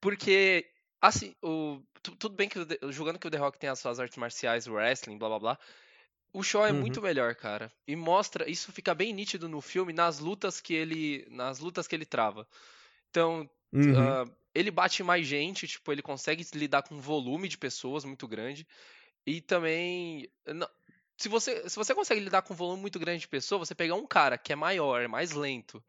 Porque, 0.00 0.66
assim, 1.00 1.34
o, 1.42 1.80
tudo 2.02 2.34
bem 2.34 2.48
que 2.48 2.58
jogando 2.90 3.18
que 3.18 3.26
o 3.26 3.30
The 3.30 3.38
Rock 3.38 3.58
tem 3.58 3.70
as 3.70 3.78
suas 3.78 4.00
artes 4.00 4.16
marciais, 4.16 4.66
o 4.66 4.74
wrestling, 4.74 5.18
blá 5.18 5.28
blá 5.28 5.38
blá. 5.38 5.58
O 6.32 6.42
Shaw 6.42 6.66
é 6.66 6.72
uhum. 6.72 6.80
muito 6.80 7.02
melhor, 7.02 7.34
cara. 7.34 7.72
E 7.86 7.96
mostra, 7.96 8.48
isso 8.48 8.70
fica 8.72 8.94
bem 8.94 9.12
nítido 9.12 9.48
no 9.48 9.60
filme 9.60 9.92
nas 9.92 10.18
lutas 10.18 10.60
que 10.60 10.74
ele, 10.74 11.26
nas 11.30 11.58
lutas 11.58 11.88
que 11.88 11.94
ele 11.94 12.06
trava. 12.06 12.46
Então, 13.10 13.48
uhum. 13.72 14.24
uh, 14.24 14.32
ele 14.54 14.70
bate 14.70 15.02
mais 15.02 15.26
gente, 15.26 15.66
tipo, 15.66 15.90
ele 15.90 16.02
consegue 16.02 16.46
lidar 16.54 16.82
com 16.82 16.94
um 16.94 17.00
volume 17.00 17.48
de 17.48 17.58
pessoas 17.58 18.04
muito 18.04 18.28
grande. 18.28 18.66
E 19.26 19.40
também, 19.40 20.30
não, 20.46 20.68
se 21.16 21.28
você, 21.28 21.68
se 21.68 21.76
você 21.76 21.94
consegue 21.94 22.20
lidar 22.20 22.42
com 22.42 22.54
um 22.54 22.56
volume 22.56 22.80
muito 22.80 22.98
grande 22.98 23.20
de 23.20 23.28
pessoas, 23.28 23.68
você 23.68 23.74
pegar 23.74 23.94
um 23.94 24.06
cara 24.06 24.38
que 24.38 24.52
é 24.52 24.56
maior, 24.56 25.06
mais 25.08 25.32
lento, 25.32 25.82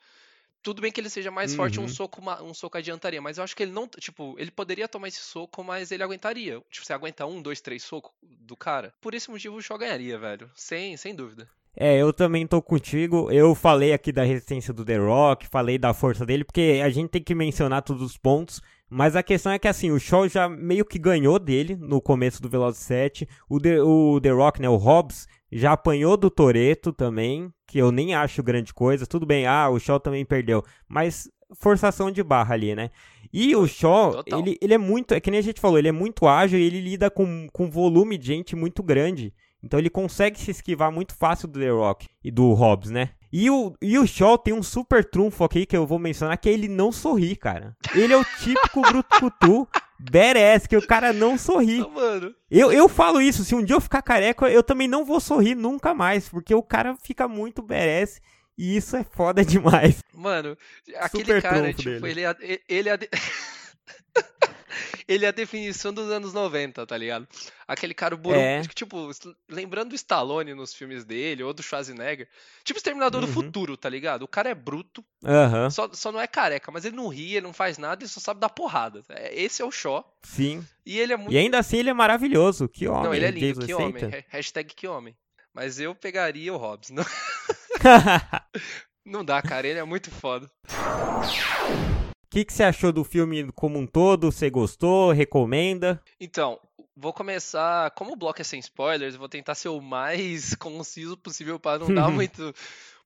tudo 0.61 0.81
bem 0.81 0.91
que 0.91 0.99
ele 1.01 1.09
seja 1.09 1.31
mais 1.31 1.51
uhum. 1.51 1.57
forte, 1.57 1.79
um 1.79 1.83
uhum. 1.83 1.89
soco, 1.89 2.21
um 2.43 2.53
soco 2.53 2.77
adiantaria, 2.77 3.21
mas 3.21 3.37
eu 3.37 3.43
acho 3.43 3.55
que 3.55 3.63
ele 3.63 3.71
não, 3.71 3.87
tipo, 3.87 4.35
ele 4.37 4.51
poderia 4.51 4.87
tomar 4.87 5.07
esse 5.07 5.19
soco, 5.19 5.63
mas 5.63 5.91
ele 5.91 6.03
aguentaria. 6.03 6.61
Tipo, 6.69 6.85
você 6.85 6.93
aguenta 6.93 7.25
um, 7.25 7.41
dois, 7.41 7.61
três 7.61 7.83
socos 7.83 8.11
do 8.21 8.55
cara. 8.55 8.93
Por 9.01 9.13
esse 9.13 9.29
motivo 9.29 9.55
o 9.55 9.61
Shaw 9.61 9.77
ganharia, 9.77 10.17
velho. 10.17 10.49
Sem, 10.55 10.95
sem 10.97 11.15
dúvida. 11.15 11.49
É, 11.75 11.97
eu 11.97 12.11
também 12.11 12.45
tô 12.45 12.61
contigo. 12.61 13.31
Eu 13.31 13.55
falei 13.55 13.93
aqui 13.93 14.11
da 14.11 14.23
resistência 14.23 14.73
do 14.73 14.83
The 14.83 14.97
Rock, 14.97 15.47
falei 15.47 15.77
da 15.77 15.93
força 15.93 16.25
dele, 16.25 16.43
porque 16.43 16.81
a 16.83 16.89
gente 16.89 17.09
tem 17.09 17.23
que 17.23 17.33
mencionar 17.33 17.81
todos 17.81 18.01
os 18.01 18.17
pontos. 18.17 18.61
Mas 18.89 19.15
a 19.15 19.23
questão 19.23 19.53
é 19.53 19.59
que 19.59 19.69
assim, 19.69 19.89
o 19.89 19.99
Shaw 19.99 20.27
já 20.27 20.49
meio 20.49 20.83
que 20.83 20.99
ganhou 20.99 21.39
dele 21.39 21.77
no 21.77 22.01
começo 22.01 22.41
do 22.41 22.49
Velozes 22.49 22.81
7. 22.81 23.27
O 23.49 23.57
The, 23.57 23.81
o 23.81 24.19
The 24.19 24.31
Rock, 24.31 24.61
né, 24.61 24.67
o 24.67 24.75
Hobbs, 24.75 25.27
já 25.51 25.73
apanhou 25.73 26.15
do 26.15 26.29
Toreto 26.29 26.93
também, 26.93 27.51
que 27.67 27.77
eu 27.77 27.91
nem 27.91 28.15
acho 28.15 28.43
grande 28.43 28.73
coisa. 28.73 29.05
Tudo 29.05 29.25
bem, 29.25 29.45
ah, 29.45 29.69
o 29.69 29.79
Shaw 29.79 29.99
também 29.99 30.25
perdeu, 30.25 30.63
mas 30.87 31.29
forçação 31.59 32.09
de 32.11 32.23
barra 32.23 32.53
ali, 32.53 32.75
né? 32.75 32.89
E 33.33 33.55
o 33.55 33.67
Shaw, 33.67 34.23
ele, 34.25 34.57
ele 34.61 34.73
é 34.73 34.77
muito, 34.77 35.13
é 35.13 35.19
que 35.19 35.31
nem 35.31 35.39
a 35.39 35.43
gente 35.43 35.59
falou, 35.59 35.77
ele 35.77 35.87
é 35.87 35.91
muito 35.91 36.27
ágil 36.27 36.59
e 36.59 36.63
ele 36.63 36.81
lida 36.81 37.09
com, 37.09 37.47
com 37.51 37.69
volume 37.69 38.17
de 38.17 38.27
gente 38.27 38.55
muito 38.55 38.81
grande. 38.81 39.33
Então 39.63 39.79
ele 39.79 39.89
consegue 39.89 40.39
se 40.39 40.51
esquivar 40.51 40.91
muito 40.91 41.15
fácil 41.15 41.47
do 41.47 41.59
The 41.59 41.69
Rock 41.69 42.07
e 42.23 42.31
do 42.31 42.51
Hobbs, 42.53 42.89
né? 42.89 43.09
E 43.31 43.49
o, 43.49 43.73
e 43.81 43.97
o 43.97 44.05
Shaw 44.05 44.37
tem 44.37 44.53
um 44.53 44.63
super 44.63 45.05
trunfo 45.05 45.43
aqui 45.43 45.65
que 45.65 45.77
eu 45.77 45.87
vou 45.87 45.97
mencionar, 45.97 46.37
que 46.37 46.49
é 46.49 46.53
ele 46.53 46.67
não 46.67 46.91
sorri, 46.91 47.35
cara. 47.35 47.75
Ele 47.95 48.11
é 48.11 48.17
o 48.17 48.25
típico 48.39 48.81
Brutucutu 48.81 49.67
badass, 50.09 50.67
que 50.67 50.77
o 50.77 50.85
cara 50.85 51.13
não 51.13 51.37
sorri. 51.37 51.79
mano. 51.89 52.33
Eu, 52.49 52.71
eu 52.71 52.89
falo 52.89 53.21
isso, 53.21 53.43
se 53.43 53.53
um 53.55 53.63
dia 53.63 53.75
eu 53.75 53.81
ficar 53.81 54.01
careca, 54.01 54.49
eu 54.49 54.63
também 54.63 54.87
não 54.87 55.05
vou 55.05 55.19
sorrir 55.19 55.55
nunca 55.55 55.93
mais, 55.93 56.27
porque 56.27 56.53
o 56.55 56.63
cara 56.63 56.95
fica 57.03 57.27
muito 57.27 57.61
badass 57.61 58.21
e 58.57 58.75
isso 58.75 58.95
é 58.95 59.03
foda 59.03 59.43
demais. 59.45 60.03
Mano, 60.13 60.57
aquele 60.95 61.25
Super 61.25 61.41
cara, 61.41 61.73
tipo, 61.73 62.01
dele. 62.01 62.09
ele 62.09 62.21
é, 62.25 62.59
ele 62.67 62.89
é 62.89 62.97
ele 65.07 65.25
é 65.25 65.29
a 65.29 65.31
definição 65.31 65.93
dos 65.93 66.09
anos 66.09 66.33
90, 66.33 66.85
tá 66.85 66.97
ligado? 66.97 67.27
Aquele 67.67 67.93
cara 67.93 68.15
burro, 68.15 68.35
é. 68.35 68.61
tipo, 68.73 69.09
lembrando 69.49 69.93
o 69.93 69.95
Stallone 69.95 70.53
nos 70.53 70.73
filmes 70.73 71.05
dele, 71.05 71.43
ou 71.43 71.53
do 71.53 71.63
Schwarzenegger. 71.63 72.27
Tipo 72.63 72.77
Exterminador 72.77 73.21
uhum. 73.21 73.27
do 73.27 73.33
Futuro, 73.33 73.77
tá 73.77 73.89
ligado? 73.89 74.23
O 74.23 74.27
cara 74.27 74.49
é 74.49 74.55
bruto, 74.55 75.03
uhum. 75.23 75.69
só, 75.69 75.89
só 75.93 76.11
não 76.11 76.19
é 76.19 76.27
careca, 76.27 76.71
mas 76.71 76.85
ele 76.85 76.95
não 76.95 77.07
ri, 77.07 77.35
ele 77.35 77.45
não 77.45 77.53
faz 77.53 77.77
nada, 77.77 78.03
ele 78.03 78.09
só 78.09 78.19
sabe 78.19 78.39
dar 78.39 78.49
porrada. 78.49 79.03
É, 79.09 79.41
esse 79.41 79.61
é 79.61 79.65
o 79.65 79.71
Shaw. 79.71 80.05
Sim. 80.23 80.65
E 80.85 80.99
ele 80.99 81.13
é 81.13 81.17
muito... 81.17 81.33
E 81.33 81.37
ainda 81.37 81.59
assim 81.59 81.77
ele 81.77 81.89
é 81.89 81.93
maravilhoso, 81.93 82.67
que 82.67 82.87
homem. 82.87 83.03
Não, 83.03 83.13
ele 83.13 83.25
é 83.25 83.31
lindo, 83.31 83.65
que 83.65 83.73
homem. 83.73 84.03
Hashtag 84.29 84.73
que 84.73 84.87
homem. 84.87 85.15
Mas 85.53 85.79
eu 85.79 85.93
pegaria 85.93 86.53
o 86.53 86.57
Hobbs. 86.57 86.89
Não... 86.89 87.05
não 89.05 89.25
dá, 89.25 89.41
cara, 89.41 89.67
ele 89.67 89.79
é 89.79 89.83
muito 89.83 90.11
foda 90.11 90.49
que, 92.31 92.45
que 92.45 92.53
você 92.53 92.63
achou 92.63 92.93
do 92.93 93.03
filme 93.03 93.51
como 93.51 93.77
um 93.77 93.85
todo? 93.85 94.31
Você 94.31 94.49
gostou? 94.49 95.11
Recomenda? 95.11 96.01
Então, 96.17 96.57
vou 97.01 97.11
começar. 97.11 97.91
Como 97.91 98.13
o 98.13 98.15
bloco 98.15 98.39
é 98.39 98.43
sem 98.43 98.59
spoilers, 98.59 99.15
vou 99.15 99.27
tentar 99.27 99.55
ser 99.55 99.69
o 99.69 99.81
mais 99.81 100.53
conciso 100.55 101.17
possível 101.17 101.59
para 101.59 101.79
não 101.79 101.93
dar 101.93 102.09
muito. 102.11 102.53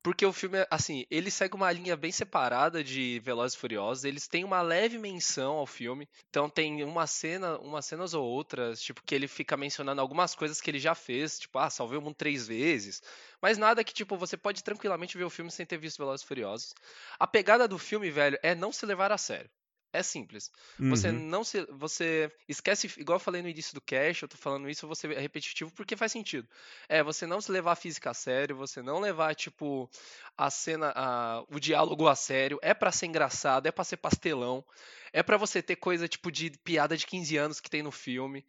Porque 0.04 0.24
o 0.24 0.32
filme, 0.32 0.60
assim, 0.70 1.04
ele 1.10 1.32
segue 1.32 1.56
uma 1.56 1.72
linha 1.72 1.98
bem 1.98 2.12
separada 2.12 2.84
de 2.84 3.20
Velozes 3.24 3.58
e 3.58 3.60
Furiosos. 3.60 4.04
Eles 4.04 4.28
têm 4.28 4.44
uma 4.44 4.62
leve 4.62 5.00
menção 5.00 5.54
ao 5.54 5.66
filme. 5.66 6.08
Então 6.30 6.48
tem 6.48 6.84
uma 6.84 7.08
cena, 7.08 7.58
umas 7.58 7.88
cenas 7.88 8.14
ou 8.14 8.24
outras, 8.24 8.80
tipo, 8.80 9.02
que 9.04 9.16
ele 9.16 9.28
fica 9.28 9.58
mencionando 9.58 10.00
algumas 10.00 10.36
coisas 10.36 10.62
que 10.62 10.70
ele 10.70 10.78
já 10.78 10.94
fez. 10.94 11.40
Tipo, 11.40 11.58
ah, 11.58 11.72
salvei 11.72 11.98
o 11.98 12.02
mundo 12.04 12.14
três 12.14 12.46
vezes. 12.48 13.02
Mas 13.42 13.58
nada 13.58 13.84
que, 13.84 13.94
tipo, 13.94 14.16
você 14.16 14.38
pode 14.38 14.64
tranquilamente 14.64 15.18
ver 15.18 15.24
o 15.24 15.30
filme 15.30 15.50
sem 15.50 15.66
ter 15.66 15.78
visto 15.78 15.98
Velozes 15.98 16.24
e 16.24 16.28
Furiosos. 16.28 16.76
A 17.18 17.26
pegada 17.26 17.68
do 17.68 17.80
filme, 17.80 18.12
velho, 18.12 18.38
é 18.44 18.54
não 18.54 18.72
se 18.72 18.86
levar 18.86 19.12
a 19.12 19.18
sério. 19.18 19.50
É 19.96 20.04
simples. 20.04 20.52
Uhum. 20.78 20.90
Você 20.90 21.12
não 21.12 21.44
se. 21.44 21.66
Você 21.72 22.30
esquece. 22.50 22.92
Igual 22.98 23.16
eu 23.16 23.20
falei 23.20 23.42
no 23.42 23.48
início 23.48 23.74
do 23.74 23.80
cast, 23.80 24.24
eu 24.24 24.30
tô 24.30 24.36
falando 24.36 24.70
isso, 24.70 24.88
você 24.88 25.08
é 25.08 25.20
repetitivo 25.20 25.72
porque 25.72 25.96
faz 25.96 26.12
sentido. 26.12 26.48
É, 26.90 27.02
você 27.02 27.26
não 27.26 27.40
se 27.40 27.50
levar 27.52 27.72
a 27.72 27.76
física 27.76 28.12
a 28.12 28.14
sério, 28.14 28.58
você 28.58 28.82
não 28.82 29.00
levar, 29.00 29.34
tipo, 29.36 29.90
a 30.38 30.52
cena, 30.52 30.92
a, 30.96 31.44
o 31.50 31.60
diálogo 31.60 32.08
a 32.08 32.16
sério. 32.16 32.60
É 32.62 32.74
para 32.74 32.92
ser 32.92 33.06
engraçado, 33.06 33.68
é 33.68 33.72
para 33.72 33.86
ser 33.86 33.98
pastelão. 33.98 34.66
É 35.14 35.24
para 35.24 35.38
você 35.38 35.62
ter 35.62 35.78
coisa, 35.78 36.10
tipo, 36.10 36.30
de 36.30 36.50
piada 36.50 36.98
de 36.98 37.08
15 37.08 37.38
anos 37.38 37.60
que 37.62 37.70
tem 37.70 37.82
no 37.82 37.92
filme. 37.92 38.46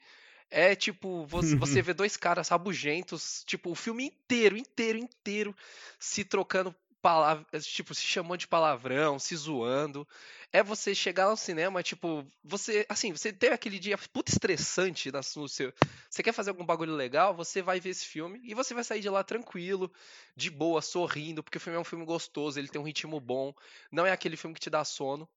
É 0.51 0.75
tipo, 0.75 1.27
você, 1.27 1.55
você 1.55 1.81
vê 1.83 1.95
dois 1.95 2.17
caras 2.17 2.49
rabugentos, 2.49 3.45
tipo, 3.47 3.71
o 3.71 3.75
filme 3.75 4.05
inteiro, 4.07 4.57
inteiro, 4.57 4.99
inteiro 4.99 5.55
se 5.99 6.25
trocando 6.25 6.75
palavras, 7.07 7.65
tipo, 7.65 7.95
se 7.95 8.03
chamando 8.03 8.41
de 8.41 8.49
palavrão, 8.49 9.17
se 9.17 9.37
zoando. 9.37 10.07
É 10.53 10.61
você 10.61 10.93
chegar 10.93 11.31
no 11.31 11.37
cinema, 11.37 11.81
tipo, 11.81 12.27
você, 12.43 12.85
assim, 12.89 13.13
você 13.13 13.33
teve 13.33 13.55
aquele 13.55 13.79
dia 13.79 13.97
puta 14.13 14.33
estressante 14.33 15.13
no 15.13 15.49
seu. 15.49 15.73
Você 16.11 16.21
quer 16.21 16.33
fazer 16.33 16.51
algum 16.51 16.67
bagulho 16.67 16.97
legal, 16.97 17.33
você 17.33 17.63
vai 17.63 17.79
ver 17.79 17.91
esse 17.91 18.05
filme 18.05 18.41
e 18.43 18.55
você 18.55 18.75
vai 18.75 18.83
sair 18.83 19.01
de 19.01 19.09
lá 19.09 19.23
tranquilo, 19.23 19.93
de 20.35 20.51
boa, 20.51 20.83
sorrindo, 20.83 21.45
porque 21.45 21.59
o 21.59 21.61
filme 21.61 21.77
é 21.77 21.81
um 21.81 21.85
filme 21.85 22.05
gostoso, 22.05 22.59
ele 22.59 22.67
tem 22.67 22.81
um 22.81 22.85
ritmo 22.85 23.21
bom, 23.21 23.55
não 23.93 24.05
é 24.05 24.11
aquele 24.11 24.37
filme 24.37 24.55
que 24.55 24.61
te 24.61 24.71
dá 24.71 24.85
sono. 24.85 25.29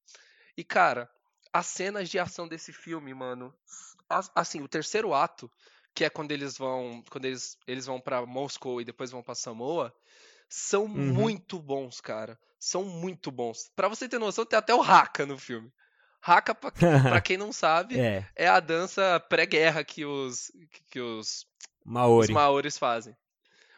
E, 0.58 0.64
cara, 0.64 1.08
as 1.54 1.68
cenas 1.68 2.10
de 2.10 2.18
ação 2.18 2.48
desse 2.48 2.74
filme, 2.74 3.14
mano, 3.14 3.54
assim, 4.34 4.64
o 4.64 4.68
terceiro 4.68 5.14
ato, 5.14 5.52
que 5.94 6.04
é 6.04 6.10
quando 6.10 6.32
eles 6.32 6.58
vão, 6.58 7.04
quando 7.12 7.26
eles, 7.26 7.60
eles 7.68 7.86
vão 7.86 8.02
para 8.02 8.26
Moscou 8.26 8.82
e 8.82 8.86
depois 8.86 9.12
vão 9.12 9.22
para 9.22 9.36
Samoa, 9.36 9.94
são 10.50 10.86
uhum. 10.86 11.14
muito 11.14 11.60
bons, 11.60 12.02
cara. 12.02 12.38
São 12.60 12.84
muito 12.84 13.32
bons. 13.32 13.72
Para 13.76 13.88
você 13.88 14.10
ter 14.10 14.20
noção, 14.20 14.46
tem 14.46 14.58
até 14.58 14.74
o 14.74 14.82
Haka 14.82 15.26
no 15.26 15.38
filme. 15.38 15.72
Haka, 16.22 16.54
pra, 16.54 16.72
pra 16.72 17.22
quem 17.22 17.38
não 17.38 17.54
sabe, 17.54 17.98
é. 17.98 18.28
é 18.36 18.48
a 18.48 18.60
dança 18.60 19.20
pré-guerra 19.30 19.84
que 19.84 20.04
os, 20.04 20.52
que 20.90 21.00
os, 21.00 21.46
Maori. 21.86 22.28
os 22.28 22.30
maores 22.34 22.78
fazem. 22.78 23.16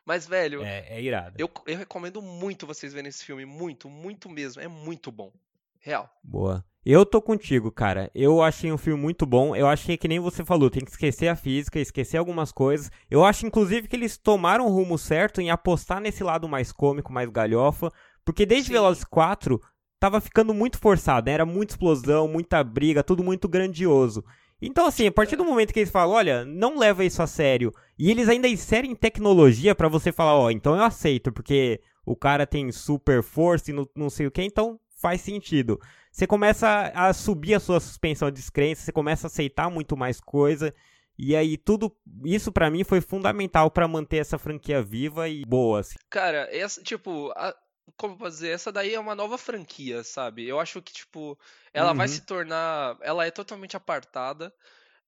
Mas, 0.04 0.26
velho, 0.26 0.64
é, 0.64 0.88
é 0.90 1.02
irado. 1.02 1.36
Eu, 1.38 1.52
eu 1.68 1.78
recomendo 1.78 2.22
muito 2.22 2.66
vocês 2.66 2.92
verem 2.92 3.10
esse 3.10 3.24
filme. 3.24 3.46
Muito, 3.46 3.88
muito 3.88 4.28
mesmo. 4.30 4.62
É 4.62 4.68
muito 4.68 5.12
bom. 5.12 5.32
Real. 5.80 6.12
Boa. 6.24 6.66
Eu 6.84 7.06
tô 7.06 7.22
contigo, 7.22 7.72
cara. 7.72 8.10
Eu 8.16 8.42
achei 8.42 8.72
um 8.72 8.78
filme 8.78 9.00
muito 9.00 9.24
bom. 9.26 9.56
Eu 9.56 9.68
achei 9.68 9.96
que 9.98 10.08
nem 10.08 10.20
você 10.20 10.44
falou, 10.44 10.70
tem 10.70 10.84
que 10.84 10.90
esquecer 10.90 11.28
a 11.28 11.36
física, 11.36 11.80
esquecer 11.80 12.18
algumas 12.18 12.52
coisas. 12.52 12.90
Eu 13.10 13.24
acho, 13.24 13.46
inclusive, 13.46 13.88
que 13.88 13.96
eles 13.96 14.18
tomaram 14.18 14.66
o 14.66 14.70
rumo 14.72 14.98
certo 14.98 15.40
em 15.40 15.52
apostar 15.52 16.02
nesse 16.02 16.24
lado 16.24 16.50
mais 16.50 16.72
cômico, 16.72 17.14
mais 17.14 17.30
galhofa. 17.30 17.92
Porque 18.26 18.48
desde 18.48 18.68
Sim. 18.68 18.74
Velozes 18.74 19.04
4 19.04 19.62
tava 20.00 20.20
ficando 20.20 20.56
muito 20.56 20.80
forçado, 20.80 21.28
né? 21.28 21.34
Era 21.34 21.46
muita 21.46 21.74
explosão, 21.74 22.28
muita 22.28 22.64
briga, 22.64 23.04
tudo 23.04 23.24
muito 23.24 23.48
grandioso. 23.48 24.24
Então, 24.60 24.88
assim, 24.88 25.06
a 25.06 25.12
partir 25.12 25.36
do 25.36 25.46
momento 25.46 25.72
que 25.72 25.80
eles 25.80 25.92
falam, 25.92 26.16
olha, 26.16 26.46
não 26.46 26.78
leva 26.78 27.06
isso 27.06 27.22
a 27.22 27.28
sério, 27.28 27.72
e 27.98 28.12
eles 28.12 28.30
ainda 28.30 28.48
inserem 28.48 28.96
tecnologia 28.96 29.74
para 29.74 29.88
você 29.88 30.12
falar, 30.12 30.36
ó, 30.36 30.46
oh, 30.46 30.52
então 30.52 30.76
eu 30.76 30.84
aceito, 30.84 31.32
porque 31.32 31.82
o 32.06 32.16
cara 32.16 32.46
tem 32.46 32.72
super 32.72 33.24
força 33.24 33.72
e 33.72 33.74
não, 33.74 33.88
não 33.96 34.10
sei 34.10 34.28
o 34.28 34.32
que, 34.32 34.44
então 34.44 34.80
faz 35.02 35.22
sentido 35.22 35.80
você 36.12 36.28
começa 36.28 36.92
a 36.94 37.14
subir 37.14 37.54
a 37.54 37.60
sua 37.60 37.80
suspensão 37.80 38.30
de 38.30 38.36
descrença, 38.36 38.84
você 38.84 38.92
começa 38.92 39.28
a 39.28 39.30
aceitar 39.30 39.70
muito 39.70 39.96
mais 39.96 40.20
coisa. 40.20 40.76
E 41.18 41.36
aí 41.36 41.58
tudo 41.58 41.96
isso 42.26 42.52
para 42.52 42.70
mim 42.70 42.84
foi 42.84 43.00
fundamental 43.00 43.72
para 43.72 43.88
manter 43.88 44.18
essa 44.18 44.38
franquia 44.38 44.82
viva 44.82 45.30
e 45.30 45.46
boa. 45.46 45.80
Assim. 45.80 45.96
Cara, 46.10 46.50
essa 46.52 46.84
tipo, 46.84 47.32
a, 47.32 47.56
como 47.96 48.18
posso 48.18 48.32
dizer, 48.32 48.50
essa 48.50 48.72
daí 48.72 48.94
é 48.94 49.00
uma 49.00 49.16
nova 49.16 49.38
franquia, 49.38 50.04
sabe? 50.04 50.46
Eu 50.46 50.60
acho 50.60 50.82
que 50.82 50.92
tipo, 50.92 51.40
ela 51.74 51.92
uhum. 51.92 51.98
vai 51.98 52.08
se 52.10 52.22
tornar, 52.22 52.98
ela 53.02 53.26
é 53.26 53.32
totalmente 53.32 53.78
apartada 53.78 54.54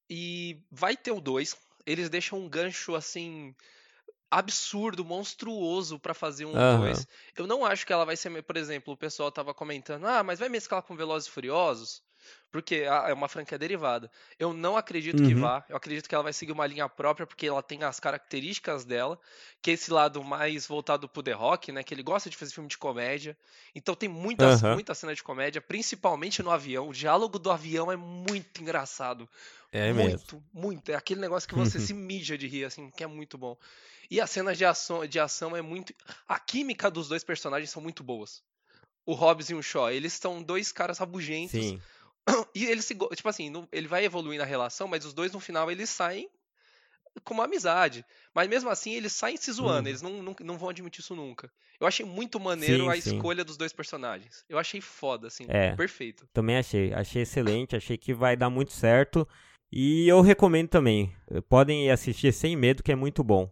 e 0.10 0.62
vai 0.72 0.96
ter 0.96 1.12
o 1.12 1.20
2. 1.20 1.58
Eles 1.86 2.10
deixam 2.10 2.40
um 2.40 2.48
gancho 2.48 2.96
assim 2.96 3.54
absurdo, 4.38 5.04
monstruoso 5.06 6.00
para 6.00 6.14
fazer 6.14 6.46
um 6.46 6.54
2. 6.54 7.00
Uhum. 7.00 7.06
Eu 7.38 7.48
não 7.48 7.66
acho 7.66 7.86
que 7.86 7.94
ela 7.94 8.06
vai 8.06 8.16
ser, 8.16 8.42
por 8.44 8.58
exemplo, 8.58 8.94
o 8.94 8.98
pessoal 8.98 9.32
tava 9.32 9.54
comentando, 9.54 10.06
ah, 10.06 10.24
mas 10.24 10.40
vai 10.40 10.50
mesclar 10.50 10.82
com 10.82 10.96
Velozes 10.96 11.28
e 11.28 11.32
Furiosos? 11.32 12.02
Porque 12.52 12.76
é 12.86 13.14
uma 13.14 13.28
franquia 13.28 13.58
derivada. 13.58 14.12
Eu 14.38 14.54
não 14.54 14.78
acredito 14.78 15.20
uhum. 15.20 15.28
que 15.28 15.34
vá. 15.34 15.66
Eu 15.68 15.76
acredito 15.76 16.08
que 16.08 16.14
ela 16.14 16.24
vai 16.24 16.34
seguir 16.34 16.52
uma 16.52 16.68
linha 16.68 16.88
própria, 16.88 17.26
porque 17.26 17.48
ela 17.48 17.64
tem 17.64 17.84
as 17.84 18.00
características 18.00 18.86
dela, 18.86 19.20
que 19.60 19.72
é 19.72 19.74
esse 19.74 19.92
lado 19.92 20.24
mais 20.24 20.68
voltado 20.68 21.10
pro 21.10 21.24
The 21.24 21.32
Rock, 21.32 21.72
né? 21.72 21.82
Que 21.82 21.96
ele 21.96 22.04
gosta 22.04 22.30
de 22.30 22.38
fazer 22.38 22.54
filme 22.54 22.70
de 22.70 22.78
comédia. 22.78 23.36
Então 23.74 23.96
tem 23.96 24.08
muitas, 24.08 24.62
uhum. 24.62 24.74
muita 24.74 24.94
cena 24.94 25.16
de 25.16 25.24
comédia, 25.24 25.62
principalmente 25.62 26.44
no 26.44 26.52
avião. 26.52 26.90
O 26.90 26.94
diálogo 26.94 27.40
do 27.40 27.50
avião 27.50 27.92
é 27.92 27.96
muito 27.96 28.62
engraçado. 28.62 29.28
É 29.72 29.92
muito, 29.92 30.36
mesmo. 30.36 30.44
muito. 30.54 30.92
É 30.92 30.96
aquele 30.96 31.22
negócio 31.22 31.50
que 31.50 31.56
você 31.56 31.80
se 31.80 31.94
mija 31.94 32.38
de 32.38 32.48
rir, 32.48 32.66
assim, 32.66 32.92
que 32.92 33.04
é 33.04 33.08
muito 33.08 33.36
bom. 33.36 33.58
E 34.12 34.22
as 34.22 34.30
cenas 34.30 34.60
de 34.60 34.64
ação, 34.64 35.08
de 35.08 35.20
ação 35.20 35.58
é 35.58 35.62
muito. 35.64 35.92
A 36.28 36.40
química 36.40 36.92
dos 36.92 37.08
dois 37.08 37.24
personagens 37.24 37.72
são 37.72 37.82
muito 37.82 38.04
boas. 38.04 38.44
O 39.06 39.14
Hobbs 39.14 39.50
e 39.50 39.56
o 39.56 39.64
Shaw, 39.64 39.92
eles 39.92 40.14
são 40.14 40.44
dois 40.44 40.72
caras 40.72 41.00
rabugentos. 41.00 41.52
Sim. 41.52 41.82
E 42.56 42.66
eles 42.66 42.86
se. 42.86 42.96
Tipo 42.96 43.30
assim, 43.30 43.52
ele 43.72 43.88
vai 43.88 44.06
evoluir 44.06 44.40
na 44.40 44.46
relação, 44.46 44.88
mas 44.88 45.06
os 45.06 45.14
dois 45.14 45.32
no 45.32 45.40
final 45.40 45.70
eles 45.70 45.90
saem 45.90 46.30
com 47.24 47.34
uma 47.34 47.46
amizade. 47.46 48.06
Mas 48.34 48.48
mesmo 48.48 48.70
assim, 48.70 48.94
eles 48.94 49.14
saem 49.14 49.38
se 49.38 49.52
zoando, 49.52 49.88
hum. 49.88 49.90
eles 49.90 50.02
não, 50.02 50.24
não, 50.24 50.36
não 50.42 50.58
vão 50.58 50.70
admitir 50.70 51.02
isso 51.02 51.16
nunca. 51.16 51.52
Eu 51.80 51.88
achei 51.88 52.06
muito 52.06 52.40
maneiro 52.40 52.84
sim, 52.84 52.90
a 52.90 53.02
sim. 53.02 53.16
escolha 53.16 53.44
dos 53.44 53.58
dois 53.58 53.74
personagens. 53.74 54.44
Eu 54.48 54.58
achei 54.58 54.80
foda, 54.80 55.28
assim, 55.28 55.46
é, 55.50 55.76
perfeito. 55.76 56.28
Também 56.34 56.58
achei, 56.58 56.94
achei 56.94 57.24
excelente, 57.24 57.76
achei 57.76 57.98
que 57.98 58.14
vai 58.14 58.36
dar 58.36 58.50
muito 58.50 58.72
certo. 58.72 59.28
E 59.72 60.08
eu 60.08 60.22
recomendo 60.22 60.70
também. 60.70 61.14
Podem 61.50 61.92
assistir 61.92 62.32
sem 62.32 62.56
medo, 62.56 62.84
que 62.84 62.92
é 62.92 62.96
muito 62.96 63.24
bom. 63.24 63.52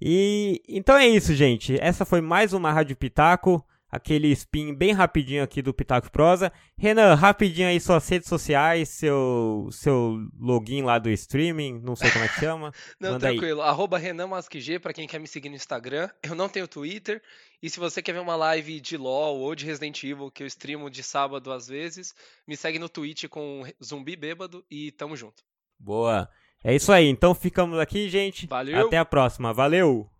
E 0.00 0.62
então 0.68 0.96
é 0.96 1.06
isso, 1.06 1.34
gente. 1.34 1.78
Essa 1.80 2.04
foi 2.04 2.20
mais 2.20 2.52
uma 2.52 2.72
Rádio 2.72 2.96
Pitaco, 2.96 3.64
aquele 3.94 4.28
spin 4.32 4.74
bem 4.74 4.92
rapidinho 4.92 5.42
aqui 5.44 5.62
do 5.62 5.72
Pitaco 5.72 6.10
Prosa. 6.10 6.52
Renan, 6.76 7.14
rapidinho 7.14 7.68
aí 7.68 7.78
suas 7.78 8.08
redes 8.08 8.28
sociais, 8.28 8.88
seu 8.88 9.68
seu 9.70 10.18
login 10.38 10.82
lá 10.82 10.98
do 10.98 11.08
streaming, 11.10 11.80
não 11.80 11.94
sei 11.94 12.10
como 12.10 12.24
é 12.24 12.28
que 12.28 12.40
chama. 12.40 12.72
não, 12.98 13.12
Manda 13.12 13.28
tranquilo. 13.28 13.62
Aí. 13.62 13.68
Arroba 13.68 13.96
Renan 13.96 14.26
Masquig, 14.26 14.80
pra 14.80 14.92
quem 14.92 15.06
quer 15.06 15.20
me 15.20 15.28
seguir 15.28 15.48
no 15.48 15.54
Instagram. 15.54 16.10
Eu 16.22 16.34
não 16.34 16.48
tenho 16.48 16.66
Twitter. 16.66 17.22
E 17.62 17.70
se 17.70 17.78
você 17.78 18.02
quer 18.02 18.12
ver 18.12 18.20
uma 18.20 18.36
live 18.36 18.80
de 18.80 18.96
LoL 18.96 19.38
ou 19.38 19.54
de 19.54 19.64
Resident 19.64 20.02
Evil, 20.02 20.30
que 20.30 20.42
eu 20.42 20.46
streamo 20.46 20.90
de 20.90 21.02
sábado 21.02 21.52
às 21.52 21.68
vezes, 21.68 22.12
me 22.46 22.56
segue 22.56 22.78
no 22.78 22.88
Twitch 22.88 23.26
com 23.28 23.62
Zumbi 23.82 24.16
Bêbado 24.16 24.64
e 24.68 24.90
tamo 24.92 25.16
junto. 25.16 25.42
Boa. 25.78 26.28
É 26.64 26.74
isso 26.74 26.90
aí. 26.90 27.08
Então 27.08 27.34
ficamos 27.34 27.78
aqui, 27.78 28.08
gente. 28.08 28.46
Valeu. 28.48 28.86
Até 28.86 28.98
a 28.98 29.04
próxima. 29.04 29.52
Valeu! 29.52 30.10